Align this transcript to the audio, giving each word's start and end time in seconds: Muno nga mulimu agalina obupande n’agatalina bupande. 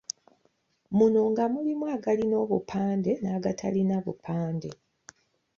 Muno 0.97 1.21
nga 1.31 1.43
mulimu 1.53 1.85
agalina 1.95 2.35
obupande 2.43 3.11
n’agatalina 3.23 3.95
bupande. 4.05 4.69